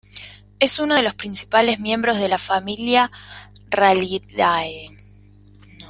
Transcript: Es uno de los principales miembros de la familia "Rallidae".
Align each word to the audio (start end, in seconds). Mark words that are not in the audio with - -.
Es 0.57 0.79
uno 0.79 0.95
de 0.95 1.03
los 1.03 1.13
principales 1.13 1.79
miembros 1.79 2.17
de 2.17 2.27
la 2.27 2.39
familia 2.39 3.11
"Rallidae". 3.69 4.87